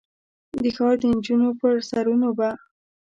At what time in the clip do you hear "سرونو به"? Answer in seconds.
1.89-2.49